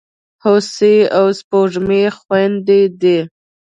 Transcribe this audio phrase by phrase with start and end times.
[0.43, 3.17] هوسۍ او سپوږمۍ خوېندي دي.